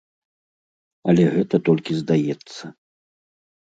Але 1.13 1.23
гэта 1.37 1.55
толькі 1.71 2.01
здаецца. 2.01 2.63